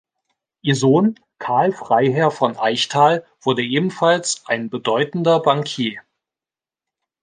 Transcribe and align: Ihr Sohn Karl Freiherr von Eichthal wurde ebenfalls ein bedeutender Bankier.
Ihr 0.63 0.75
Sohn 0.75 1.13
Karl 1.37 1.73
Freiherr 1.73 2.31
von 2.31 2.57
Eichthal 2.57 3.23
wurde 3.39 3.61
ebenfalls 3.63 4.41
ein 4.47 4.71
bedeutender 4.71 5.39
Bankier. 5.43 6.01